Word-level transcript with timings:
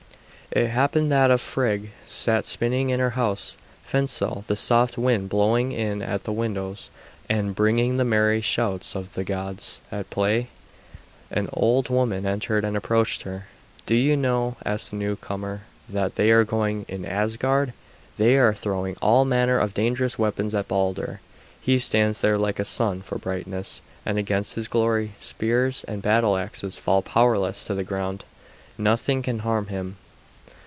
It 0.53 0.67
happened 0.67 1.09
that 1.13 1.31
as 1.31 1.39
Frigg 1.41 1.91
sat 2.05 2.43
spinning 2.43 2.89
in 2.89 2.99
her 2.99 3.11
house 3.11 3.55
Fensal, 3.85 4.43
the 4.47 4.57
soft 4.57 4.97
wind 4.97 5.29
blowing 5.29 5.71
in 5.71 6.01
at 6.01 6.25
the 6.25 6.33
windows 6.33 6.89
and 7.29 7.55
bringing 7.55 7.95
the 7.95 8.03
merry 8.03 8.41
shouts 8.41 8.93
of 8.93 9.13
the 9.13 9.23
gods 9.23 9.79
at 9.93 10.09
play, 10.09 10.49
an 11.29 11.47
old 11.53 11.87
woman 11.87 12.25
entered 12.25 12.65
and 12.65 12.75
approached 12.75 13.21
her. 13.21 13.45
"Do 13.85 13.95
you 13.95 14.17
know," 14.17 14.57
asked 14.65 14.91
the 14.91 14.97
newcomer, 14.97 15.61
"what 15.87 16.15
they 16.15 16.31
are 16.31 16.43
doing 16.43 16.83
in 16.89 17.05
Asgard? 17.05 17.71
They 18.17 18.37
are 18.37 18.53
throwing 18.53 18.97
all 19.01 19.23
manner 19.23 19.57
of 19.57 19.73
dangerous 19.73 20.19
weapons 20.19 20.53
at 20.53 20.67
Balder. 20.67 21.21
He 21.61 21.79
stands 21.79 22.19
there 22.19 22.37
like 22.37 22.57
the 22.57 22.65
sun 22.65 23.03
for 23.03 23.17
brightness, 23.17 23.81
and 24.05 24.17
against 24.17 24.55
his 24.55 24.67
glory, 24.67 25.13
spears 25.17 25.85
and 25.87 26.01
battle 26.01 26.35
axes 26.35 26.75
fall 26.77 27.01
powerless 27.01 27.63
to 27.63 27.73
the 27.73 27.85
ground. 27.85 28.25
Nothing 28.77 29.21
can 29.21 29.39
harm 29.39 29.67
him." 29.67 29.95